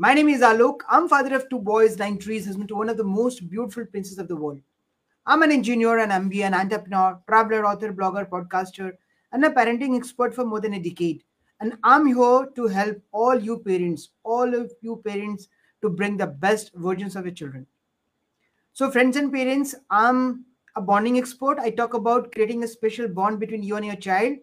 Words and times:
My 0.00 0.14
name 0.14 0.28
is 0.28 0.42
Alok. 0.42 0.82
I'm 0.88 1.08
father 1.08 1.34
of 1.34 1.48
two 1.48 1.58
boys, 1.58 1.98
nine 1.98 2.18
trees, 2.18 2.46
husband 2.46 2.68
to 2.68 2.76
one 2.76 2.88
of 2.88 2.96
the 2.96 3.02
most 3.02 3.50
beautiful 3.50 3.84
princes 3.84 4.16
of 4.18 4.28
the 4.28 4.36
world. 4.36 4.60
I'm 5.26 5.42
an 5.42 5.50
engineer, 5.50 5.98
an 5.98 6.10
MBA, 6.10 6.44
an 6.44 6.54
entrepreneur, 6.54 7.20
traveler, 7.26 7.66
author, 7.66 7.92
blogger, 7.92 8.24
podcaster, 8.28 8.92
and 9.32 9.44
a 9.44 9.50
parenting 9.50 9.96
expert 9.96 10.36
for 10.36 10.44
more 10.44 10.60
than 10.60 10.74
a 10.74 10.78
decade. 10.78 11.24
And 11.58 11.76
I'm 11.82 12.06
here 12.06 12.48
to 12.54 12.66
help 12.68 13.02
all 13.10 13.34
you 13.34 13.58
parents, 13.58 14.10
all 14.22 14.54
of 14.54 14.70
you 14.82 15.02
parents, 15.04 15.48
to 15.82 15.90
bring 15.90 16.16
the 16.16 16.28
best 16.28 16.70
versions 16.76 17.16
of 17.16 17.24
your 17.26 17.34
children. 17.34 17.66
So, 18.74 18.92
friends 18.92 19.16
and 19.16 19.32
parents, 19.32 19.74
I'm 19.90 20.44
a 20.76 20.80
bonding 20.80 21.18
expert. 21.18 21.58
I 21.58 21.70
talk 21.70 21.94
about 21.94 22.30
creating 22.30 22.62
a 22.62 22.68
special 22.68 23.08
bond 23.08 23.40
between 23.40 23.64
you 23.64 23.74
and 23.74 23.84
your 23.84 23.96
child. 23.96 24.38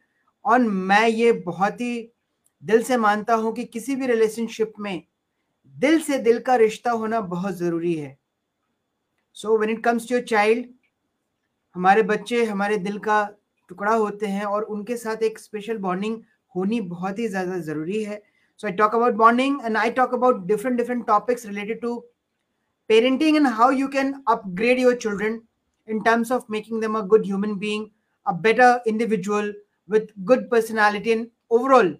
और 0.45 0.59
मैं 0.59 1.07
ये 1.07 1.31
बहुत 1.47 1.81
ही 1.81 2.11
दिल 2.63 2.83
से 2.83 2.97
मानता 2.97 3.35
हूं 3.35 3.51
कि 3.53 3.63
किसी 3.65 3.95
भी 3.95 4.07
रिलेशनशिप 4.07 4.73
में 4.79 5.03
दिल 5.76 6.00
से 6.02 6.18
दिल 6.20 6.38
का 6.40 6.54
रिश्ता 6.56 6.90
होना 6.92 7.20
बहुत 7.28 7.54
ज़रूरी 7.56 7.94
है। 7.94 8.16
So 9.36 9.56
when 9.58 9.70
it 9.70 9.82
comes 9.84 10.10
your 10.12 10.22
child 10.22 10.66
हमारे 11.76 12.02
बच्चे, 12.04 12.44
हमारे 12.44 12.76
दिल 12.78 12.98
का 12.98 13.24
टुकड़ा 13.70 13.92
होते 13.94 14.26
हैं 14.26 14.44
और 14.44 14.62
उनके 14.64 14.96
साथ 14.96 15.22
एक 15.22 15.38
स्पेशल 15.38 15.78
बॉन्डिंग 15.78 16.20
होनी 16.54 16.80
बहुत 16.88 17.18
ही 17.18 17.28
ज़्यादा 17.28 17.58
ज़रूरी 17.60 18.02
है। 18.04 18.22
So 18.60 18.66
I 18.66 18.72
talk 18.74 18.94
about 18.94 19.14
bonding 19.16 19.60
and 19.64 19.76
I 19.76 19.90
talk 19.92 20.14
about 20.14 20.44
different 20.46 20.76
different 20.76 21.06
topics 21.06 21.46
related 21.46 21.80
to 21.80 21.94
parenting 22.90 23.36
and 23.36 23.46
how 23.48 23.70
you 23.72 23.88
can 23.88 24.12
upgrade 24.28 24.78
your 24.78 24.94
children 25.02 25.40
in 25.88 26.00
terms 26.02 26.32
of 26.32 26.44
making 26.50 26.82
them 26.82 26.98
a 26.98 27.00
good 27.06 27.26
human 27.26 27.54
being 27.58 27.86
a 28.26 28.32
better 28.42 28.82
individual 28.86 29.54
with 29.88 30.12
good 30.24 30.48
personality 30.50 31.12
in 31.12 31.26
overall 31.50 31.96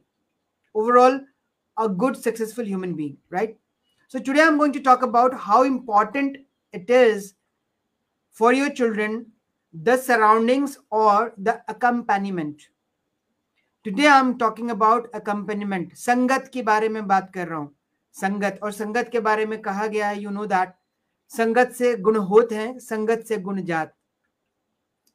overall 0.75 1.21
a 1.81 1.89
good 1.89 2.17
successful 2.17 2.65
human 2.65 2.95
being 2.95 3.17
right 3.31 3.57
so 4.09 4.19
today 4.19 4.43
i'm 4.43 4.59
going 4.59 4.73
to 4.73 4.81
talk 4.81 5.03
about 5.03 5.37
how 5.47 5.63
important 5.65 6.39
it 6.75 6.91
is 6.91 7.35
for 8.37 8.53
your 8.53 8.71
children 8.71 9.27
the 9.75 9.97
surroundings 9.99 10.79
or 10.91 11.33
the 11.39 11.55
accompaniment 11.69 12.69
today 13.87 14.09
i'm 14.09 14.33
talking 14.39 14.71
about 14.71 15.09
accompaniment 15.15 15.95
संगत 15.99 16.51
के 16.55 16.63
बारे 16.63 16.89
में 16.89 17.07
बात 17.07 17.31
कर 17.35 17.49
रहा 17.49 17.59
हूँ 17.59 17.75
संगत 18.15 18.59
और 18.63 18.73
संगत 18.73 19.09
के 19.13 19.21
बारे 19.21 19.47
में 19.47 19.61
कहा 19.63 19.87
गया 19.87 20.09
है 20.09 20.23
यू 20.23 20.31
नो 20.31 20.47
दैट 20.47 20.75
संगत 21.31 21.73
से 21.79 21.97
गुण 21.97 22.17
होते 22.31 22.55
हैं 22.55 22.79
संगत 22.79 23.25
से 23.29 23.37
गुण 23.39 23.63
जात 23.63 23.95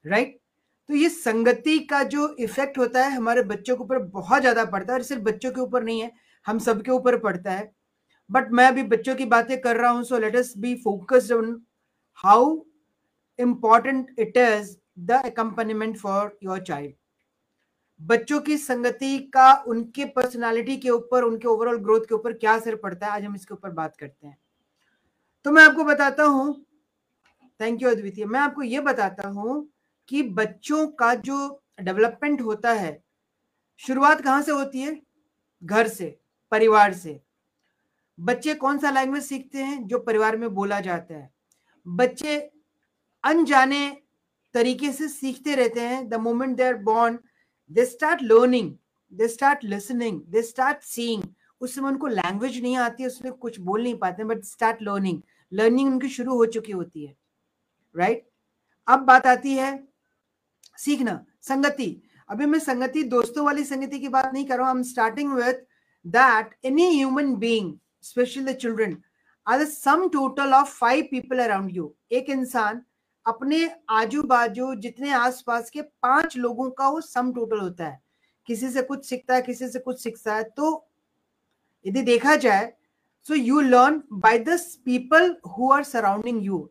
राइट 0.05 0.27
right? 0.27 0.41
तो 0.89 0.95
ये 0.95 1.09
संगति 1.09 1.77
का 1.89 2.01
जो 2.03 2.35
इफ़ेक्ट 2.39 2.77
होता 2.77 3.03
है 3.05 3.11
हमारे 3.11 3.41
बच्चों 3.43 3.75
के 3.75 3.83
ऊपर 3.83 3.99
बहुत 3.99 4.41
ज़्यादा 4.41 4.65
पड़ता 4.65 4.93
है 4.93 4.99
और 4.99 5.03
सिर्फ़ 5.03 5.23
बच्चों 5.23 5.51
के 5.51 5.61
ऊपर 5.61 5.83
नहीं 5.83 6.01
है 6.01 6.11
हम 6.45 6.59
सबके 6.59 6.91
ऊपर 6.91 7.17
पड़ता 7.19 7.51
है। 7.51 7.71
बट 8.29 8.51
मैं 8.51 8.67
अभी 8.67 8.83
बच्चों 8.83 9.15
की 9.15 9.25
बातें 9.25 9.59
कर 9.61 9.77
रहा 9.77 9.91
हूँ 9.91 10.03
so 10.03 10.17
let 10.17 10.35
us 10.35 10.53
be 10.57 10.75
focused 10.75 11.31
on 11.33 11.61
how 12.19 12.55
important 13.39 14.19
it 14.19 14.37
is 14.37 14.75
the 14.99 15.21
accompaniment 15.25 15.97
for 15.97 16.37
your 16.43 16.59
child 16.59 16.93
बच्चों 17.99 18.39
की 18.39 18.57
संगति 18.57 19.17
का, 19.33 19.51
उनके 19.67 20.05
पर्सनालिटी 20.05 20.75
के 20.77 20.89
ऊपर, 20.89 21.23
उनके 21.23 21.47
ओवरऑल 21.47 21.77
ग्रोथ 21.77 22.01
के 22.01 22.15
ऊपर 22.15 22.33
क्या 22.33 22.53
असर 22.53 22.75
पड़ता 22.75 23.05
है, 23.05 23.11
आज 23.11 23.23
हम 23.23 23.35
इसके 23.35 23.53
ऊपर 23.53 23.69
बात 23.69 23.95
करते 23.97 24.27
हैं। 24.27 24.37
तो 25.45 25.51
मैं 25.51 25.63
आपको 25.63 25.83
बताता 25.83 26.23
हूँ 26.23 26.65
थैंक 27.59 27.81
यू 27.81 27.89
अद्वितीय, 27.89 28.25
मैं 28.25 28.39
आपको 28.39 28.61
ये 28.63 28.79
बताता 28.79 29.27
हूँ 29.27 29.67
कि 30.07 30.23
बच्चों 30.23 30.85
का 30.87 31.13
जो 31.15 31.61
डेवलपमेंट 31.81 32.41
होता 32.41 32.71
है, 32.73 32.99
शुरुआत 33.81 34.21
कहाँ 34.21 34.41
से 34.41 34.51
होती 34.51 34.81
है? 34.81 34.99
घर 35.61 35.87
से। 35.87 36.17
परिवार 36.51 36.93
से। 36.93 37.19
बच्चे 38.19 38.53
कौन 38.53 38.77
सा 38.79 38.89
लैंग्वेज 38.89 39.23
सीखते 39.23 39.63
हैं 39.63 39.87
जो 39.87 39.99
परिवार 39.99 40.37
में 40.37 40.49
बोला 40.49 40.79
जाता 40.79 41.13
है? 41.13 41.29
बच्चे 41.87 42.37
अनजाने 43.23 43.89
तरीके 44.55 44.91
से 44.91 45.07
सीखते 45.07 45.55
रहते 45.55 45.81
हैं। 45.81 46.07
The 46.09 46.13
moment 46.13 46.57
they 46.57 46.63
are 46.63 46.73
born 46.73 47.19
they 47.71 47.85
start 47.85 48.21
learning 48.21 48.71
they 49.13 49.27
start 49.27 49.63
listening 49.63 50.21
they 50.21 50.41
start 50.41 50.83
seeing 50.83 51.23
उस 51.61 51.75
समय 51.75 51.87
उनको 51.87 52.07
लैंग्वेज 52.07 52.61
नहीं 52.61 52.77
आती 52.77 53.05
उसमें 53.05 53.31
कुछ 53.33 53.59
बोल 53.59 53.83
नहीं 53.83 53.97
पाते 53.97 54.23
बट 54.23 54.43
स्टार्ट 54.43 54.81
लर्निंग 54.81 55.21
लर्निंग 55.51 55.91
उनकी 55.93 56.09
शुरू 56.09 56.35
हो 56.35 56.45
चुकी 56.45 56.71
होती 56.71 57.05
है। 57.05 57.15
Right 57.95 58.17
right? 58.17 58.31
अब 58.87 58.99
बात 58.99 59.27
आती 59.27 59.53
है 59.53 59.87
सीखना, 60.77 61.25
संगति। 61.41 62.01
अभी 62.29 62.45
मैं 62.45 62.59
संगति, 62.59 63.03
दोस्तों 63.03 63.45
वाली 63.45 63.63
संगति 63.63 63.99
की 63.99 64.07
बात 64.07 64.33
नहीं 64.33 64.45
कर 64.45 64.57
रहा 64.57 64.71
हूँ। 64.71 64.83
Starting 64.83 65.33
with 65.33 65.53
that 66.05 66.55
any 66.65 66.87
human 66.95 67.35
being 67.35 67.73
specially 68.03 68.43
the 68.43 68.55
children 68.55 68.97
are 69.47 69.63
the 69.63 69.67
sum 69.67 70.07
total 70.09 70.53
of 70.53 70.73
five 70.77 71.07
people 71.11 71.39
around 71.43 71.75
you 71.75 71.93
एक 72.11 72.29
इंसान 72.29 72.81
अपने 73.25 73.69
आजू 73.89 74.23
बाजू 74.23 74.73
जितने 74.75 75.11
आसपास 75.11 75.69
के 75.69 75.81
पाँच 75.81 76.37
लोगों 76.37 76.69
का 76.71 76.89
वो 76.89 77.01
सम 77.01 77.31
टोटल 77.33 77.59
होता 77.59 77.87
है। 77.87 77.99
किसी 78.47 78.69
से 78.69 78.81
कुछ 78.81 79.05
सीखता 79.05 79.35
है, 79.35 79.41
किसी 79.41 79.67
से 79.67 79.79
कुछ 79.79 80.01
सीखता 80.03 80.35
है। 80.35 80.43
तो 80.43 80.87
यदि 81.85 82.01
देखा 82.01 82.35
जाए 82.35 82.73
so 83.25 83.35
you 83.35 83.59
learn 83.61 84.01
by 84.13 84.37
the 84.39 84.57
people 84.85 85.35
who 85.47 85.71
are 85.73 85.83
surrounding 85.83 86.45
you 86.45 86.69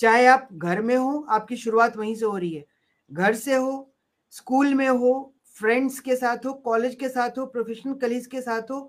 चाहे 0.00 0.26
आप 0.26 0.48
घर 0.52 0.80
में 0.82 0.96
हो, 0.96 1.26
आपकी 1.30 1.56
शुरुआत 1.56 1.96
वहीं 1.96 2.14
से 2.14 2.24
हो 2.24 2.36
रही 2.36 2.52
है। 2.54 2.64
घर 3.10 3.34
से 3.34 3.54
हो 3.54 3.94
स्कूल 4.32 4.74
में 4.74 4.88
हो 4.88 5.34
फ्रेंड्स 5.60 6.00
के 6.00 6.16
साथ 6.16 6.46
हो 6.46 6.52
कॉलेज 6.64 6.94
के 6.94 7.08
साथ 7.08 7.38
हो 7.38 7.46
प्रोफेशनल 7.46 7.94
कलीज 7.94 8.26
के 8.26 8.40
साथ 8.40 8.70
हो 8.70 8.80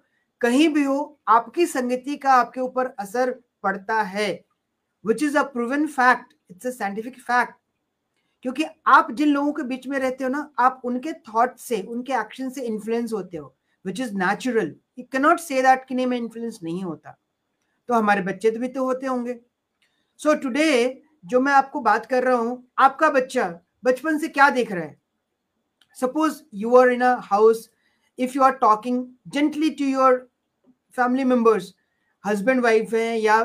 कहीं 0.41 0.67
भी 0.69 0.83
हो 0.83 0.97
आपकी 1.29 1.66
संगति 1.66 2.16
का 2.17 2.33
आपके 2.33 2.61
ऊपर 2.61 2.88
असर 3.00 3.31
पड़ता 3.63 4.01
है 4.03 4.29
which 5.06 5.23
is 5.23 5.38
a 5.38 5.44
proven 5.44 5.88
fact 5.88 6.33
it's 6.51 6.67
a 6.67 6.72
scientific 6.72 7.19
fact 7.22 7.56
क्योंकि 8.45 8.66
आप 8.88 9.11
जिन 9.11 9.29
लोगों 9.29 9.53
के 9.53 9.63
बीच 9.63 9.88
में 9.88 9.97
रहते 10.00 10.23
हो 10.23 10.29
ना 10.29 10.50
आप 10.59 10.81
उनके 10.85 11.13
थॉट 11.29 11.57
से 11.59 11.81
उनके 11.83 12.13
एक्शन 12.13 12.50
से 12.50 12.61
इन्फ्लुएंस 12.63 13.13
होते 13.13 13.38
हो 13.38 13.56
which 13.85 14.00
is 14.01 14.13
natural 14.17 14.75
you 15.00 15.06
cannot 15.11 15.39
say 15.39 15.61
that 15.61 15.85
कि 15.85 15.95
नहीं 15.95 16.07
मैं 16.07 16.17
इन्फ्लुएंस 16.17 16.59
नहीं 16.63 16.83
होता। 16.83 17.17
तो 17.89 17.94
हमारे 17.94 18.22
बच्चे 18.22 18.51
तो 18.51 18.59
भी 18.59 18.67
तो 18.67 18.85
होते 18.85 19.07
होंगे। 19.07 19.33
सो 20.19 20.29
so, 20.29 20.41
टुडे 20.44 21.03
जो 21.25 21.39
मैं 21.41 21.53
आपको 21.53 21.81
बात 21.81 22.06
कर 22.06 22.23
रहा 22.23 22.38
हूँ 22.38 22.63
आपका 22.79 23.09
बच्चा 23.11 23.50
बचपन 23.83 24.17
से 24.19 24.27
क्या 24.29 24.50
देख 24.51 24.72
रहा 24.72 24.83
है? 24.83 24.97
Suppose 26.02 26.41
you 26.53 26.75
are 26.75 26.90
in 26.91 27.02
a 27.02 27.16
house 27.24 27.69
if 28.19 28.31
you 28.35 28.44
are 28.44 28.52
talking 28.58 29.06
gently 29.28 29.69
to 29.69 29.85
your 29.85 30.18
family 30.96 31.24
members 31.24 31.74
husband 32.25 32.62
wife 32.63 32.94
है 32.94 33.19
या 33.19 33.44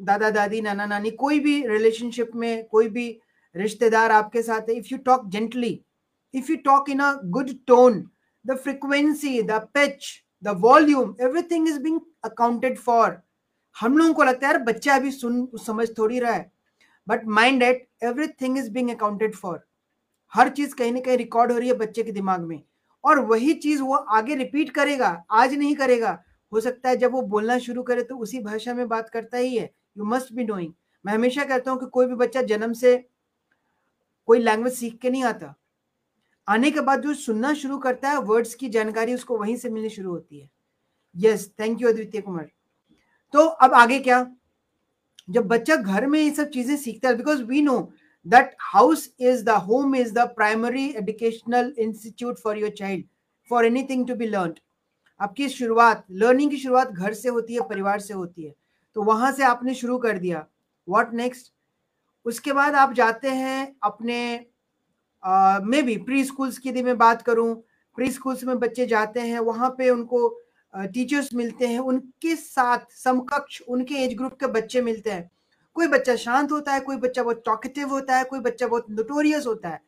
दादा, 0.00 0.30
दादी, 0.30 0.60
नाना, 0.60 0.86
नानी, 0.86 1.10
कोई 1.10 1.38
भी 1.40 1.66
रिलेशनशिप 1.66 2.30
में, 2.34 2.66
कोई 2.68 2.88
भी 2.88 3.06
रिश्तेदार 3.54 4.12
आपके 4.12 4.42
साथ 4.42 4.68
है 4.68 4.74
if 4.76 4.86
you 4.92 4.98
talk 4.98 5.28
gently 5.30 5.80
if 6.34 6.50
you 6.50 6.56
talk 6.64 6.90
in 6.90 7.00
a 7.00 7.12
good 7.36 7.50
tone 7.66 8.04
the 8.44 8.56
frequency 8.56 9.42
the 9.42 9.60
pitch 9.74 10.06
the 10.44 10.56
volume 10.60 11.14
everything 11.20 11.68
is 11.68 11.78
being 11.80 12.00
accounted 12.24 12.78
for 12.78 13.20
हम 13.76 13.98
लोगों 13.98 14.14
को 14.14 14.24
लगता 14.24 14.46
है, 14.46 14.52
यार, 14.52 14.62
बच्चा 14.62 14.94
अभी 14.94 15.10
सुन 15.10 15.48
समझ 15.56 15.88
थोड़ी 15.98 16.18
रहा 16.18 16.32
है. 16.32 16.50
But 17.08 17.26
mind 17.26 17.62
it 17.62 17.86
everything 18.02 18.58
is 18.58 18.70
being 18.70 18.90
accounted 18.90 19.34
for 19.34 19.64
हर 20.34 20.48
चीज़ 20.48 20.74
कहीं 20.74 20.92
ना 20.92 21.00
कहीं 21.00 21.16
रिकॉर्ड 21.16 21.52
हो 21.52 21.58
रही 21.58 21.68
है 21.68 21.74
बच्चे 21.76 22.02
के 22.02 22.12
दिमाग 22.12 22.40
में। 22.40 22.60
और 23.04 23.18
वही 23.20 23.52
चीज़ 23.54 23.82
वो 23.82 23.94
आगे 23.94 24.34
रिपीट 24.34 24.70
करेगा, 24.70 25.24
आज 25.30 25.54
नहीं 25.54 25.74
करेगा। 25.76 26.18
हो 26.52 26.60
सकता 26.60 26.88
है 26.88 26.96
जब 26.96 27.12
वो 27.12 27.22
बोलना 27.24 27.58
शुरू 27.58 27.82
करे 27.82 28.02
तो 28.02 28.16
उसी 28.16 28.40
भाषा 28.40 28.74
में 28.74 28.86
बात 28.88 29.08
करता 29.10 29.38
ही 29.38 29.56
है। 29.56 29.70
यू 29.98 30.04
मस्ट 30.04 30.32
बी 30.32 30.44
नोइंग 30.44 30.72
मैं 31.04 31.12
हमेशा 31.14 31.44
कहता 31.44 31.70
हूँ 31.70 31.80
कि 31.80 31.86
कोई 31.86 32.06
भी 32.06 32.14
बच्चा 32.16 32.42
जन्म 32.44 32.72
से 32.72 32.96
कोई 34.28 34.38
लैंग्वेज 34.38 34.74
सीख 34.74 34.98
के 34.98 35.10
नहीं 35.10 35.24
आता। 35.24 35.54
आने 36.48 36.70
के 36.70 36.80
बाद 36.80 37.02
जो 37.02 37.14
सुनना 37.14 37.52
शुरू 37.54 37.78
करता 37.78 38.10
है 38.10 38.20
वर्ड्स 38.22 38.54
की 38.54 38.68
जानकारी 38.68 39.14
उसको 39.14 39.38
वहीं 39.38 39.56
से 39.56 39.68
मिलनी 39.70 39.88
शुरू 39.90 40.10
होती 40.10 40.40
है। 40.40 40.48
यस 41.14 41.48
थैंक 41.60 41.82
यू 41.82 41.88
अद्वितीय 41.88 42.20
कुमार 42.20 42.48
तो 43.34 43.38
अब 43.38 43.74
आगे 43.74 43.98
क्या? 43.98 44.26
जब 45.28 45.46
बच्चा 45.48 45.76
घर 45.76 46.06
में 46.06 46.18
ये 46.20 46.30
सब 46.30 46.48
चीज़ें 46.50 46.76
सीखता 46.76 47.08
है 47.08 47.16
because 47.16 47.42
we 47.42 47.62
know 47.62 47.78
that 48.26 48.54
house 48.62 49.08
is 49.20 49.44
the 49.44 49.56
home 49.66 49.96
is 49.96 50.12
the 50.14 50.26
primary 50.36 50.84
educational 50.88 51.72
institute 51.78 52.38
for 52.38 52.58
your 52.58 52.70
child 52.78 53.04
for 53.50 53.66
anything 53.66 54.06
to 54.08 54.14
be 54.14 54.26
learn 54.26 54.54
आपकी 55.20 55.48
शुरुआत 55.48 56.04
लर्निंग 56.12 56.50
की 56.50 56.56
शुरुआत 56.56 56.90
घर 56.90 57.12
से 57.14 57.28
होती 57.28 57.54
है, 57.54 57.60
परिवार 57.60 58.00
से 58.00 58.14
होती 58.14 58.44
है। 58.44 58.54
तो 58.96 59.02
वहाँ 59.02 59.30
से 59.32 59.42
आपने 59.44 59.74
शुरू 59.74 59.98
कर 59.98 60.18
दिया। 60.18 60.46
व्हाट 60.88 61.12
नेक्स्ट 61.14 61.52
उसके 62.26 62.52
बाद 62.52 62.74
आप 62.74 62.92
जाते 62.94 63.28
हैं 63.30 63.74
अपने 63.82 64.18
मे 65.62 65.82
बी 65.82 65.96
प्री 65.98 66.24
स्कूल्स 66.24 66.58
की 66.58 66.68
यदि 66.68 66.82
मैं 66.82 66.96
बात 66.98 67.22
करूँ 67.22 67.54
प्री 67.98 68.10
स्कूल्स 68.10 68.44
में 68.44 68.58
बच्चे 68.58 68.86
जाते 68.86 69.20
हैं, 69.20 69.38
वहाँ 69.38 69.70
पे 69.78 69.90
उनको 69.90 70.28
टीचर्स 70.74 71.32
मिलते 71.34 71.66
हैं, 71.66 71.78
उनके 71.78 72.34
साथ 72.36 72.90
समकक्ष, 72.94 73.60
उनके 73.62 73.94
एज 73.94 74.14
ग्रुप 74.16 74.32
के 74.40 74.46
बच्चे 74.52 74.82
मिलते 74.82 75.10
हैं। 75.10 75.30
कोई 75.76 75.86
बच्चा 75.86 76.16
शांत 76.16 76.52
होता 76.52 76.72
है 76.72 76.80
कोई 76.80 76.96
बच्चा 76.96 77.22
बहुत 77.22 77.42
टॉकेटिव 77.46 77.88
होता 77.88 78.16
है 78.16 78.24
कोई 78.24 78.40
बच्चा 78.40 78.66
बहुत 78.66 78.86
नोटोरियस 78.90 79.46
होता 79.46 79.68
है 79.68 79.80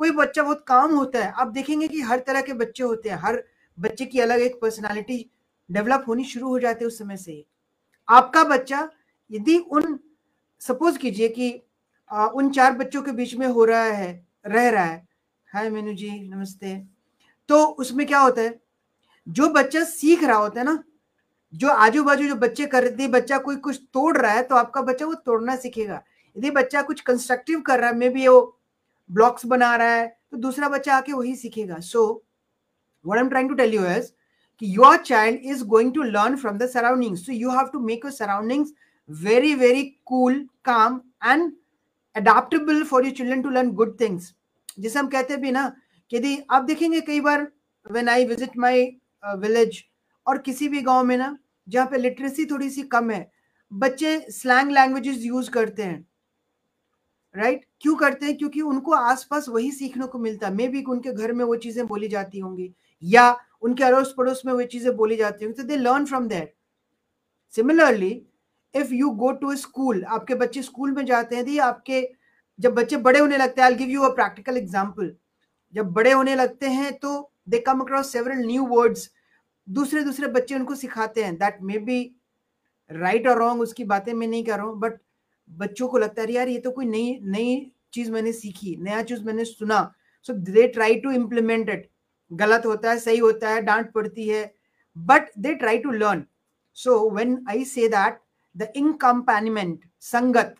कोई 0.00 0.10
बच्चा 0.10 0.42
बहुत 0.42 0.64
काम 0.66 0.94
होता 0.94 1.24
है। 1.24 1.30
आप 1.32 1.48
देखेंगे 1.48 1.88
कि 1.88 2.00
हर 2.00 2.18
तरह 2.18 2.42
के 2.42 2.52
बच्चे 2.52 2.84
होते 2.84 3.08
हैं 3.08 3.16
हर 3.16 3.42
बच्चे 3.78 4.06
की 4.06 4.20
अलग 4.20 4.40
एक 4.40 4.60
पर्सनालिटी 4.60 5.24
डेवलप 5.70 6.04
होनी 6.08 6.24
शुरू 6.24 6.48
हो 6.48 6.58
जाती 6.58 6.84
है 6.84 6.86
उस 6.86 6.98
समय 6.98 7.16
से 7.16 7.44
आपका 8.08 8.44
बच्चा 8.44 8.88
यदि 9.30 9.56
उन 9.58 9.98
सपोज़ 10.60 10.98
कीजिए 10.98 11.28
कि 11.28 11.52
आ, 12.10 12.26
उन 12.26 12.50
चार 12.50 12.72
बच्चों 12.72 13.02
के 13.02 13.12
बीच 13.12 13.34
में 13.34 13.46
हो 13.46 13.64
रहा 13.64 13.84
है 13.84 14.10
रह 14.46 14.68
रहा 14.68 14.84
है 14.84 15.06
हाय 15.48 15.70
मेनू 15.70 15.92
जी 15.92 16.10
नमस्ते 16.28 16.76
तो 17.48 17.64
उसमें 17.82 18.06
क्या 18.06 18.18
होता 18.18 18.42
है 18.42 18.60
जो 19.26 19.48
बच्चा 19.48 19.84
सीख 19.84 20.24
रहा 20.24 20.36
होता 20.36 20.60
है 20.60 20.66
ना 20.66 20.82
जो 21.54 21.68
आजू 21.68 22.02
बाजू 22.04 22.26
जो 22.28 22.34
बच्चे 22.36 22.66
कर 22.66 22.84
रहे 22.84 23.06
बच्चा 23.08 23.38
कोई 23.38 23.56
कुछ 23.56 23.80
तोड़ 23.94 24.16
रहा 24.16 24.32
है 24.32 24.42
तो 24.42 24.54
आपका 24.56 24.80
बच्चा 24.82 25.06
वो 25.06 25.14
तोड़ना 25.16 25.56
सीखेगा। 25.56 26.02
यदि 26.36 26.50
बच्चा 26.50 26.82
कुछ 26.82 27.00
कंस्ट्रक्टिव 27.00 27.60
कर 27.60 27.80
रहा 27.80 27.90
है 27.90 27.96
मे 27.96 28.08
बी 28.08 28.26
वो 28.28 28.40
ब्लॉक्स 29.10 29.46
बना 29.46 29.74
रहा 29.76 29.94
है 29.94 30.06
तो 30.30 30.36
दूसरा 30.38 30.68
बच्चा 30.68 30.96
आके 30.96 31.12
वही 31.12 31.34
सीखेगा। 31.36 31.78
So 31.80 32.04
what 33.04 33.18
am 33.18 33.28
trying 33.28 33.48
to 33.48 33.54
tell 33.54 33.74
you 33.74 33.84
is 33.86 34.12
कि 34.60 34.74
your 34.76 34.96
child 34.98 35.40
is 35.44 35.64
going 35.66 35.92
to 35.94 36.02
learn 36.02 36.36
from 36.36 36.58
the 36.58 36.66
surroundings 36.68 37.26
so 37.26 37.32
you 37.32 37.50
have 37.50 37.68
to 37.72 37.80
make 37.80 38.04
your 38.04 38.12
surroundings 38.12 38.72
very 39.08 39.54
very 39.54 39.82
cool 40.06 40.40
calm 40.64 41.00
and 41.24 41.52
adaptable 42.16 42.82
for 42.84 43.04
your 43.04 43.14
children 43.14 43.42
to 43.42 43.50
learn 43.50 43.70
good 43.72 43.98
things 44.00 44.32
जिसे 44.78 44.98
हम 44.98 45.06
कहते 45.08 45.36
भी 45.36 45.50
ना, 45.50 45.68
कि 46.10 46.16
यदि 46.16 46.38
आप 46.50 46.62
देखेंगे 46.62 47.00
कई 47.00 47.20
बार 47.20 47.46
when 47.86 48.08
I 48.08 48.24
visit 48.26 48.56
my 48.58 48.84
village 49.22 49.84
और 50.26 50.38
किसी 50.38 50.68
भी 50.68 50.80
गाँव 50.82 51.04
में 51.04 51.16
ना 51.16 51.36
जहाँ 51.68 51.86
पे 51.86 51.98
लिटरेसी 51.98 52.44
थोड़ी 52.46 52.70
सी 52.70 52.82
कम 52.84 53.10
है, 53.10 53.30
बच्चे 53.72 54.18
स्लैंग 54.30 54.70
लैंग्वेजेस 54.70 55.18
यूज़ 55.18 55.50
करते 55.50 55.82
हैं 55.82 56.06
राइट 57.34 57.52
right? 57.52 57.68
क्यों 57.80 57.94
करते 57.96 58.26
हैं? 58.26 58.36
क्योंकि 58.36 58.60
उनको 58.62 58.92
आसपास 58.92 59.48
वही 59.48 59.70
सीखने 59.72 60.06
को 60.06 60.18
मिलता 60.18 60.46
है। 60.46 60.54
मे 60.54 60.66
बी 60.68 60.82
उनके 60.84 61.12
घर 61.12 61.32
में 61.32 61.44
वो 61.44 61.54
चीज़ें 61.56 61.86
बोली 61.86 62.08
जाती 62.08 62.38
होंगी, 62.38 62.72
या 63.02 63.36
उनके 63.62 63.84
अड़ोस 63.84 64.14
पड़ोस 64.18 64.42
में 64.46 64.52
वो 64.52 64.62
चीज़ें 64.64 64.94
बोली 64.96 65.16
जाती 65.16 65.44
होंगी 65.44 65.62
तो 65.62 65.68
they 65.68 65.76
learn 65.76 66.04
from 66.06 66.26
that 66.28 66.54
similarly 67.54 68.10
if 68.74 68.92
you 68.94 69.10
go 69.12 69.30
to 69.34 69.54
school 69.56 70.04
आपके 70.06 70.34
बच्चे 70.34 70.62
स्कूल 70.62 70.92
में 70.92 71.04
जाते 71.06 71.36
हैं 71.36 71.44
तो 71.46 71.60
आपके, 71.62 72.06
जब 72.58 72.74
बच्चे 72.74 72.96
बड़े 72.98 73.18
होने 73.18 73.36
लगते 73.36 73.60
हैं 73.60 73.68
I 73.68 73.74
give 73.76 73.88
you 73.90 74.02
a 74.02 74.14
practical 74.14 74.56
example 74.56 75.12
जब 75.74 75.92
बड़े 75.92 76.12
होने 76.12 76.34
लगते 76.34 76.68
हैं 76.68 76.92
तो 76.98 77.30
they 77.48 77.58
come 77.60 77.80
across 77.80 78.12
several 78.12 78.46
new 78.46 78.66
words 78.68 79.10
दूसरे 79.68 80.02
दूसरे 80.04 80.28
बच्चे 80.28 80.54
उनको 80.54 80.74
सिखाते 80.74 81.24
हैं। 81.24 81.36
दैट 81.36 81.58
मे 81.62 81.78
बी 81.80 82.00
राइट 82.90 83.26
और 83.28 83.38
रॉन्ग 83.38 83.60
उसकी 83.62 83.84
बातें 83.86 84.12
मैं 84.14 84.26
नहीं 84.26 84.44
कर 84.44 84.56
रहा 84.56 84.66
हूँ 84.66 84.78
बट 84.80 84.98
बच्चों 85.50 85.88
को 85.88 85.98
लगता 85.98 86.22
है 86.22 86.32
यार, 86.32 86.48
ये 86.48 86.58
तो 86.58 86.70
कोई 86.70 86.86
नई 86.86 87.18
नई 87.24 87.72
चीज़ 87.92 88.10
मैंने 88.12 88.32
सीखी, 88.32 88.76
नया 88.80 89.02
चीज़ 89.02 89.22
मैंने 89.24 89.44
सुना। 89.44 89.92
So 90.28 90.32
they 90.32 90.66
try 90.68 90.94
to 91.00 91.10
implement 91.12 91.68
it 91.70 91.88
गलत 92.30 92.66
होता 92.66 92.90
है, 92.90 92.98
सही 92.98 93.18
होता 93.18 93.48
है, 93.50 93.62
डांट 93.62 93.92
पड़ती 93.92 94.28
है 94.28 94.52
but 94.96 95.30
they 95.38 95.54
try 95.54 95.78
to 95.78 95.90
learn 95.92 96.24
so 96.78 96.98
when 97.10 97.44
I 97.50 97.64
say 97.64 97.88
that 97.88 98.20
the 98.56 98.72
इनकम्पेनिमेंट 98.76 99.84
संगत, 100.02 100.54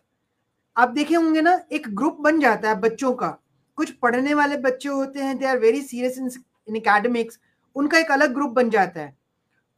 आप 0.77 0.89
देखे 0.91 1.15
होंगे 1.15 1.41
ना, 1.41 1.61
एक 1.73 1.89
ग्रुप 1.91 2.19
बन 2.21 2.41
जाता 2.41 2.69
है 2.69 2.81
बच्चों 2.81 3.13
का। 3.15 3.39
कुछ 3.79 3.91
पढ़ने 3.93 4.35
वाले 4.35 4.57
बच्चे 4.59 4.89
होते 4.89 5.21
हैं 5.21 5.37
they 5.39 5.47
are 5.47 5.59
very 5.59 5.83
serious 5.83 6.19
in 6.19 6.31
in 6.69 6.77
academics 6.77 7.39
उनका 7.77 7.99
एक 7.99 8.11
अलग 8.13 8.35
ग्रुप 8.35 8.51
बन 8.53 8.71
जाता 8.71 9.01
है। 9.01 9.17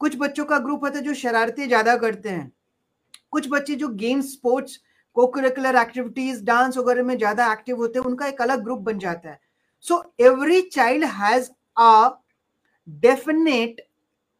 कुछ 0.01 0.15
बच्चों 0.17 0.45
का 0.45 0.57
ग्रुप 0.59 0.83
होता 0.83 0.97
है 0.97 1.03
जो 1.03 1.13
शरारतें 1.15 1.67
ज़्यादा 1.67 1.95
करते 1.97 2.29
हैं। 2.29 2.51
कुछ 3.31 3.47
बच्चे 3.49 3.75
जो 3.75 3.87
games 3.95 4.31
sports 4.33 4.79
cocurricular 5.15 5.75
activities 5.77 6.43
dance 6.45 6.77
वगैरह 6.77 7.03
में 7.03 7.17
ज़्यादा 7.17 7.51
एक्टिव 7.51 7.77
होते 7.77 7.99
हैं, 7.99 8.05
उनका 8.05 8.27
एक 8.27 8.41
अलग 8.41 8.63
ग्रुप 8.63 8.79
बन 8.81 8.99
जाता 8.99 9.29
है। 9.29 9.39
So 9.85 10.03
every 10.21 10.61
child 10.63 11.05
has 11.13 11.49
a 11.77 12.09
definite 12.87 13.81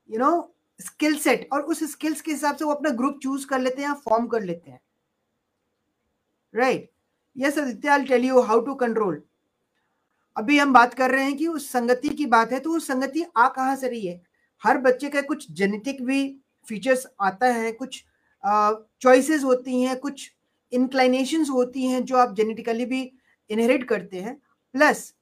you 0.10 0.20
know 0.20 0.32
skill 0.80 1.16
set 1.18 1.48
और 1.54 1.62
उस 1.64 1.84
स्किल्स 1.92 2.22
के 2.22 2.32
हिसाब 2.32 2.56
से 2.56 2.66
वो 2.66 2.72
अपना 2.74 2.90
ग्रुप 2.94 3.20
चूज़ 3.24 3.46
कर 3.48 3.60
लेते 3.60 3.82
हैं 3.82 3.94
फॉर्म 4.06 4.28
कर 4.28 4.42
लेते 4.44 4.72
हैं। 4.72 4.80
Right 6.54 6.90
yes 7.36 7.58
Aditya 7.58 7.90
I 7.90 8.04
tell 8.06 8.26
you 8.26 8.42
how 8.42 8.60
to 8.62 8.76
control 8.76 9.22
अभी 10.38 10.58
हम 10.58 10.74
बात 10.74 10.94
कर 10.94 11.12
रहे 11.12 11.24
हैं 11.24 11.36
कि 11.38 11.48
उस 11.48 11.70
संगति 11.72 12.10
की 12.10 12.26
बात 12.28 12.52
है 12.52 12.60
तो 12.60 12.70
वो 12.70 12.80
संगति 12.80 13.26
आ 13.38 13.48
कहाँ 13.50 13.76
से 13.76 13.88
रही 13.88 14.06
है? 14.08 14.22
हर 14.62 14.78
बच्चे 14.78 15.10
का 15.10 15.22
कुछ 15.22 15.52
जेनेटिक 15.52 16.04
भी 16.06 16.24
फीचर्स 16.68 17.06
आता 17.22 17.48
है 17.48 17.72
कुछ 17.74 18.04
चॉइसेस 18.44 19.40
uh, 19.40 19.46
होती 19.46 19.82
हैं 19.82 19.98
कुछ 20.00 20.32
इंक्लाइनेशन 20.72 21.46
होती 21.46 21.86
हैं 21.86 22.04
जो 22.06 22.18
आप 22.18 22.36
जेनेटिकली 22.36 22.86
भी 22.86 23.02
इनहेरिट 23.50 23.88
करते 23.90 24.18
हैं। 24.18 24.36
प्लस 24.76 25.14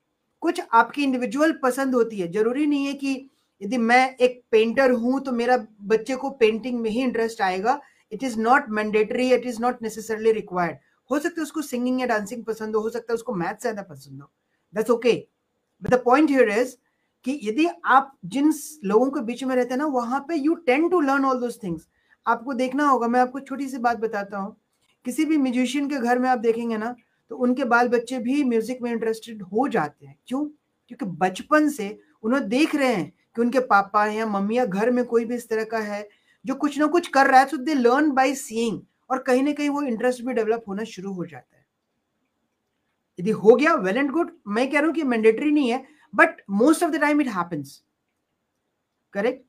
कुछ 0.42 0.62
आपकी 0.74 1.04
इंडिविजुअल 1.04 1.52
पसंद 1.64 1.96
होती 1.96 2.20
है। 2.20 2.32
ज़रूरी 2.32 2.66
नहीं 2.68 2.86
है 2.86 2.94
कि 2.94 3.30
यदि 3.62 3.78
मैं 3.78 4.16
एक 4.18 4.42
पेंटर 4.52 4.92
हूँ 4.94 5.20
तो 5.24 5.32
मेरा 5.32 5.58
बच्चे 5.88 6.16
को 6.16 6.30
पेंटिंग 6.32 6.80
में 6.80 6.90
ही 6.90 7.02
इंटरेस्ट 7.02 7.42
आएगा। 7.42 7.80
It 8.12 8.24
is 8.24 8.40
not 8.40 8.70
mandatory 8.70 9.32
it 9.34 9.46
is 9.46 9.62
not 9.62 9.82
necessarily 9.82 10.32
required 10.32 10.78
हो 11.10 11.20
सकता 11.20 11.42
है 11.42 11.44
उसको 11.44 11.62
सिंगिंग 11.62 12.00
या 12.02 12.08
डांसिंग 12.08 12.44
पसंद 12.46 12.76
हो 12.76 12.82
हो 12.82 12.90
सकता 12.90 13.14
है 13.14 13.16
उसको 13.16 13.34
मैथ 13.36 13.62
ज़्यादा 13.62 13.82
पसंद 13.84 14.22
हो। 14.22 14.32
That's 14.74 14.92
okay 14.92 15.14
but 15.82 15.90
the 15.92 16.02
point 16.06 16.30
here 16.30 16.50
is 16.52 16.76
कि 17.26 17.40
यदि 17.44 17.68
आप 17.88 18.12
जिन 18.28 18.54
लोगों 18.86 19.10
के 19.12 19.22
बीच 19.24 19.44
में 19.44 19.56
रहते 19.56 19.74
हैं 19.74 19.78
ना, 19.78 19.86
वहाँ 19.88 20.20
पे 20.28 20.36
you 20.36 20.54
tend 20.68 20.90
to 20.90 21.00
learn 21.02 21.26
all 21.26 21.40
those 21.40 21.58
things 21.64 21.88
आपको 22.26 22.54
देखना 22.56 22.88
होगा, 22.88 23.08
मैं 23.08 23.20
आपको 23.20 23.40
छोटी 23.42 23.68
सी 23.70 23.78
बात 23.80 23.98
बताता 24.00 24.38
हूँ। 24.38 24.56
किसी 25.06 25.26
भी 25.26 25.38
म्यूजिशियन 25.38 25.88
के 25.90 25.98
घर 25.98 26.20
में 26.20 26.30
आप 26.30 26.40
देखेंगे 26.40 26.78
ना 26.78 26.96
तो 27.32 27.36
उनके 27.38 27.64
बाल 27.66 27.88
बच्चे 27.90 28.20
भी 28.20 28.44
म्यूज़िक 28.44 28.82
में 28.82 28.92
इंटरेस्टेड 28.92 29.42
हो 29.44 29.68
जाते 29.68 30.06
हैं। 30.06 30.18
क्यों? 30.28 30.46
क्योंकि 30.92 31.06
बचपन 31.18 31.70
से 31.70 31.98
उन्हें 32.24 32.48
देख 32.50 32.76
रहे 32.76 32.94
हैं 32.94 33.12
कि 33.36 33.42
उनके 33.42 33.60
पापा 33.68 34.06
या 34.08 34.26
मम्मी 34.28 34.58
या 34.58 34.66
घर 34.66 34.92
में 34.92 35.04
कोई 35.06 35.26
भी 35.26 35.36
इस 35.36 35.48
तरह 35.50 35.64
का 35.66 35.78
है, 35.80 36.08
जो 36.46 36.56
कुछ 36.56 36.78
ना 36.80 36.86
कुछ 36.88 37.08
कर 37.10 37.28
रहा 37.28 37.40
है 37.40 37.46
तो 37.46 37.58
दे 37.60 37.74
लर्न 37.74 38.12
बाय 38.12 38.34
सीइंग 38.36 38.82
और 39.10 39.20
कहीं 39.24 39.44
ना 39.44 39.52
कहीं 39.54 39.70
वो 39.70 39.82
इंटरेस्ट 39.84 40.24
भी 40.26 40.34
डेवलप 40.34 40.64
होना 40.68 40.84
शुरू 40.86 41.14
हो 41.14 41.26
जाता 41.26 41.53
है। 41.53 41.53
यदि 43.24 43.32
हो 43.32 43.56
गया 43.56 43.74
वेल 43.76 43.98
एंड 43.98 44.12
गुड 44.12 44.32
मैं 44.48 44.70
कह 44.72 44.78
रहा 44.78 44.86
हूँ 44.86 44.94
कि 44.96 45.04
मैंडेटरी 45.06 45.52
नहीं 45.52 45.70
है 45.70 45.86
but 46.14 46.42
most 46.52 46.84
of 46.84 46.92
the 46.92 47.00
time 47.02 47.22
it 47.22 47.28
happens 47.30 47.82
correct 49.14 49.46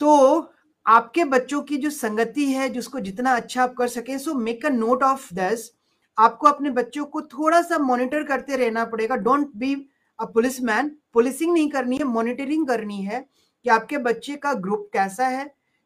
तो 0.00 0.50
आपके 0.86 1.24
बच्चों 1.24 1.60
की 1.62 1.76
जो 1.76 1.90
संगति 1.90 2.44
है, 2.46 2.68
जिसको 2.68 3.00
जितना 3.00 3.34
अच्छा 3.36 3.62
आप 3.62 3.74
कर 3.74 3.88
सके 3.88 4.18
so 4.18 4.34
make 4.34 4.66
a 4.66 4.68
note 4.70 5.02
of 5.02 5.28
this 5.34 5.70
आपको 6.18 6.46
अपने 6.46 6.70
बच्चों 6.70 7.04
को 7.06 7.20
थोड़ा 7.22 7.60
सा 7.62 7.78
मॉनिटर 7.78 8.22
करते 8.22 8.56
रहना 8.56 8.84
पड़ेगा। 8.84 9.16
Don't 9.18 9.50
be 9.56 9.74
a 10.18 10.24
policeman 10.62 10.90
policing 11.14 11.52
नहीं 11.52 11.70
करनी 11.70 11.96
है 11.96 12.04
मॉनिटरिंग 12.04 12.66
करनी 12.66 13.02
है 13.02 13.20
कि 13.64 13.70
आपके 13.70 13.98
बच्चे 13.98 14.36
का 14.36 14.52
ग्रुप 14.54 14.88
कैसा 14.92 15.26
है, 15.26 15.44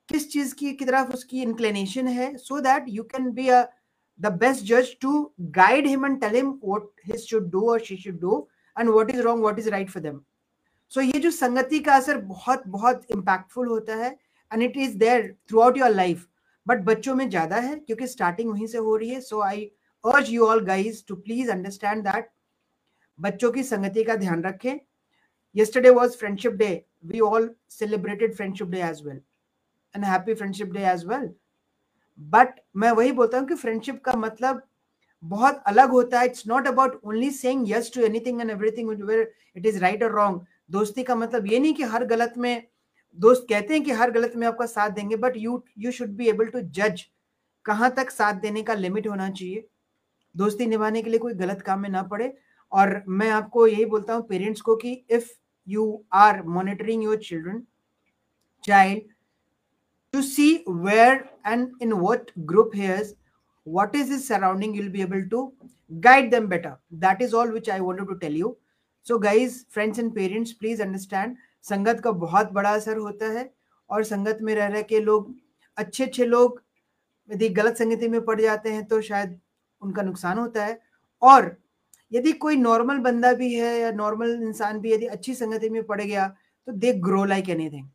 किस 0.09 0.31
चीज़ 0.33 0.55
की 0.55 0.73
की 0.73 0.85
तरफ़ 0.85 1.13
उसकी 1.15 1.43
इंक्लिनेशन 1.43 2.09
है 2.09 2.37
so 2.39 2.61
that 2.61 2.85
you 2.89 3.03
can 3.05 3.31
be 3.33 3.49
a 3.49 3.63
the 4.21 4.33
best 4.39 4.65
जज 4.67 4.95
to 5.01 5.11
guide 5.59 5.87
him 5.87 6.07
and 6.07 6.21
tell 6.21 6.35
him 6.35 6.51
what 6.65 6.89
he 7.07 7.19
should 7.19 7.51
do 7.51 7.69
और 7.71 7.81
she 7.85 7.97
should 7.97 8.19
do 8.21 8.47
and 8.77 8.89
what 8.91 9.11
is 9.11 9.21
wrong 9.23 9.43
what 9.43 9.59
is 9.59 9.69
right 9.71 9.91
for 9.91 10.03
them 10.03 10.21
so 10.93 11.01
ये 11.01 11.19
जो 11.21 11.31
संगति 11.31 11.81
का 11.81 11.95
असर 11.97 12.19
बहुत 12.25 12.67
बहुत 12.69 13.07
impactful 13.11 13.69
होता 13.69 13.95
है 14.05 14.11
and 14.51 14.63
it 14.63 14.77
is 14.77 14.97
there 14.99 15.33
throughout 15.61 15.79
your 15.79 15.91
life 15.91 16.27
but 16.67 16.83
बच्चों 16.85 17.15
में 17.15 17.29
ज़्यादा 17.29 17.57
है 17.57 17.79
क्योंकि 17.79 18.07
स्टार्टिंग 18.07 18.51
वहीं 18.51 18.67
से 18.67 18.79
हो 18.79 18.97
रही 18.97 19.09
है। 19.11 19.21
So 19.21 19.41
I 19.43 19.65
urge 20.05 20.31
you 20.31 20.47
all 20.47 20.65
guys 20.65 21.05
to 21.09 21.17
please 21.17 21.51
understand 21.51 22.03
that 22.05 22.31
बच्चों 23.19 23.53
की 23.53 23.63
संगति 23.63 24.05
का 24.05 24.15
ध्यान 24.17 24.43
रखें। 24.43 24.79
Yesterday 25.57 25.91
was 25.97 26.17
friendship 26.17 26.57
day. 26.59 26.75
We 27.11 27.21
all 27.27 27.47
celebrated 27.75 28.35
friendship 28.39 28.69
day 28.73 28.81
as 28.89 28.99
well 29.05 29.21
and 29.95 30.05
happy 30.05 30.35
friendship 30.35 30.75
day 30.75 30.85
as 30.89 31.05
well. 31.07 31.25
But 32.19 32.61
मैं 32.77 32.91
वही 32.93 33.13
बोलता 33.13 33.39
हूँ 33.39 33.47
कि 33.49 33.55
फ्रेंडशिप 33.55 34.01
का 34.05 34.13
मतलब 34.17 34.63
बहुत 35.23 35.63
अलग 35.67 35.91
होता 35.91 36.21
है। 36.21 36.27
It's 36.27 36.47
not 36.49 36.67
about 36.69 37.01
only 37.05 37.31
saying 37.33 37.71
yes 37.71 37.91
to 37.95 38.01
anything 38.05 38.41
and 38.41 38.51
everything 38.51 38.89
where 38.91 39.31
it 39.57 39.67
is 39.67 39.79
right 39.81 40.03
और 40.03 40.13
रॉन्ग 40.13 40.41
दोस्ती 40.71 41.03
का 41.03 41.15
मतलब 41.15 41.47
ये 41.47 41.59
नहीं 41.59 41.75
कि 41.75 41.83
हर 41.85 42.05
गलत 42.07 42.35
में, 42.39 42.67
दोस्त 43.19 43.47
कहते 43.49 43.75
हैं 43.75 43.83
कि 43.85 43.91
हर 43.93 44.11
गलत 44.11 44.33
में 44.37 44.47
आपका 44.47 44.67
साथ 44.67 44.91
देंगे 44.91 45.17
but 45.17 45.37
you 45.37 45.63
you 45.79 45.93
should 45.93 46.17
be 46.17 46.29
able 46.29 46.47
to 46.47 46.61
जज 46.61 47.05
कहाँ 47.67 47.91
तक 47.97 48.11
साथ 48.11 48.35
देने 48.41 48.63
का 48.63 48.75
लिमिट 48.75 49.07
होना 49.09 49.31
चाहिए। 49.31 49.67
दोस्ती 50.35 50.67
निभाने 50.67 51.03
के 51.03 51.11
लिए 51.11 51.19
कोई 51.19 51.35
गलत 51.35 51.63
काम 51.63 51.81
में 51.81 51.89
ना 51.89 52.03
पड़े। 52.05 52.33
और 52.73 53.03
मैं 53.09 53.31
आपको 53.31 53.67
यही 53.67 53.85
बोलता 53.87 54.15
हूँ 54.15 54.27
पेरेंट्स 54.29 54.61
को 54.61 54.77
कि 54.77 54.93
if 55.11 55.31
you 55.69 55.85
are 56.15 56.43
monitoring 56.47 57.05
your 57.05 57.17
children 57.19 57.63
child 58.65 59.03
to 60.13 60.23
see 60.23 60.65
where 60.69 61.25
and 61.47 61.73
in 61.83 61.93
what 61.93 62.31
group 62.39 62.71
hairs 62.75 63.15
what 63.67 63.95
is 63.95 64.09
his 64.09 64.27
surrounding, 64.27 64.75
you'll 64.75 64.93
be 64.93 65.03
able 65.03 65.25
to 65.29 65.53
guide 66.01 66.31
them 66.31 66.47
better. 66.47 66.79
That 66.93 67.21
is 67.21 67.35
all 67.35 67.51
which 67.53 67.69
i 67.69 67.81
wanted 67.81 68.09
to 68.09 68.17
tell 68.19 68.33
you. 68.33 68.57
So 69.07 69.19
guys, 69.19 69.67
friends 69.69 69.99
and 69.99 70.15
parents, 70.15 70.53
please 70.53 70.81
understand 70.81 71.35
संगत 71.63 72.01
का 72.05 72.11
बहुत 72.13 72.53
बड़ा 72.53 72.71
असर 72.71 72.97
होता 72.97 73.27
है 73.33 73.51
और 73.91 74.05
संगत 74.05 74.39
में 74.43 74.55
रह 74.55 74.67
रह 74.67 74.83
के 74.83 75.01
लोग 75.01 75.35
अच्छे 75.77 76.05
अच्छे 76.05 76.25
लोग 76.25 76.63
यदि 77.29 77.49
गलत 77.49 77.77
संगति 77.77 78.09
में 78.09 78.21
पड़ 78.25 78.41
जाते 78.41 78.73
हैं 78.73 78.85
तो 78.85 79.01
शायद 79.01 79.39
उनका 79.83 80.03
नुकसान 80.03 80.39
होता 80.39 80.65
है। 80.65 80.81
और 81.23 81.57
यदि 82.13 82.33
कोई 82.33 82.57
नॉर्मल 82.57 82.99
बंदा 82.99 83.33
भी 83.33 83.53
है 83.55 83.79
या 83.81 83.91
नॉर्मल 83.93 84.43
इंसान 84.43 84.81
भी 84.81 84.93
यदि 84.93 85.07
अच्छी 85.07 85.35
संगति 85.35 85.69
में 85.71 85.83
पड़ 85.87 86.01
गया 86.01 86.29
तो 86.67 86.73
they 86.73 86.93
grow 87.09 87.25
like 87.25 87.49
anything 87.49 87.89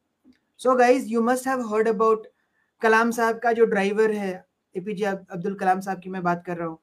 so 0.61 0.75
guys 0.75 1.07
you 1.07 1.21
must 1.21 1.47
have 1.47 1.61
heard 1.67 1.87
about 1.87 2.27
Kalam 2.81 3.11
साहब 3.11 3.39
का 3.39 3.51
जो 3.53 3.65
ड्राइवर 3.65 4.11
है 4.11 4.31
ए 4.75 4.79
पी 4.81 4.93
जे 4.93 5.05
अब्दुल 5.05 5.55
कलाम 5.55 5.79
साहब 5.79 5.99
की 5.99 6.09
मैं 6.09 6.21
बात 6.23 6.43
कर 6.45 6.57
रहा 6.57 6.67
हूँ। 6.67 6.77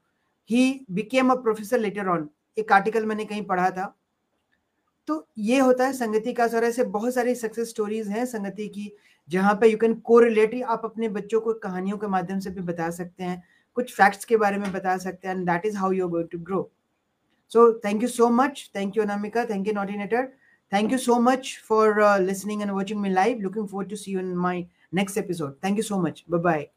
He 0.50 0.86
became 0.90 1.30
a 1.30 1.34
professor 1.42 1.78
later 1.80 2.08
on 2.08 2.28
एक 2.58 2.72
आर्टिकल 2.72 3.06
मैंने 3.06 3.24
कहीं 3.24 3.44
पढ़ा 3.46 3.70
था। 3.70 3.94
तो 5.08 5.26
ये 5.38 5.58
होता 5.58 5.86
है 5.86 5.92
संगति 5.92 6.32
का 6.32 6.46
सर 6.48 6.64
ऐसे 6.64 6.84
बहुत 6.86 7.14
सारी 7.14 7.34
सक्सेस 7.34 7.68
स्टोरीज 7.70 8.08
हैं 8.08 8.24
संगति 8.26 8.68
की, 8.68 8.92
जहाँ 9.28 9.54
पे 9.60 9.68
यू 9.68 9.78
कैन 9.78 9.94
कोरिलेट 10.02 10.62
आप 10.64 10.82
अपने 10.84 11.08
बच्चों 11.10 11.40
को 11.40 11.52
कहानियों 11.60 11.98
के 11.98 12.06
माध्यम 12.08 12.38
से 12.40 12.50
भी 12.50 12.60
बता 12.62 12.90
सकते 12.90 13.24
हैं, 13.24 13.42
कुछ 13.76 13.94
फैक्ट्स 13.94 14.24
के 14.24 14.36
बारे 14.36 14.58
में 14.58 14.70
बता 14.72 14.96
सकते 14.98 15.28
हैं 15.28 15.34
and 15.34 15.46
that 15.46 15.66
is 15.66 15.76
how 15.76 15.92
you 15.92 16.08
going 16.08 16.28
to 16.28 16.38
grow 16.40 16.70
so 17.52 17.72
thank 17.84 18.02
you 18.02 18.08
so 18.08 18.28
much 18.32 18.70
thank 18.76 18.96
you 18.96 19.02
Anamika 19.02 19.44
thank 19.44 19.66
you 19.66 19.72
coordinator 19.74 20.28
Thank 20.70 20.90
you 20.90 20.98
so 20.98 21.20
much 21.20 21.58
for 21.58 22.00
uh, 22.00 22.18
listening 22.18 22.62
and 22.62 22.74
watching 22.74 23.00
me 23.02 23.10
live. 23.10 23.40
Looking 23.40 23.66
forward 23.68 23.88
to 23.90 23.96
see 23.96 24.12
you 24.12 24.18
in 24.20 24.36
my 24.36 24.66
next 24.92 25.16
episode. 25.16 25.60
Thank 25.60 25.76
you 25.76 25.82
so 25.82 25.98
much. 26.00 26.24
Bye 26.28 26.38
bye. 26.38 26.70